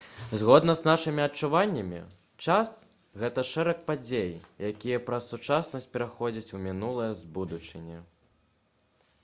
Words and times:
згодна 0.41 0.75
з 0.77 0.85
нашымі 0.87 1.21
адчуваннямі 1.25 1.99
час 2.45 2.71
гэта 3.23 3.43
шэраг 3.51 3.83
падзей 3.89 4.33
якія 4.71 5.03
праз 5.11 5.27
сучаснасць 5.33 5.89
пераходзяць 5.97 6.55
у 6.61 6.63
мінулае 6.67 7.11
з 7.21 7.35
будучыні 7.37 8.01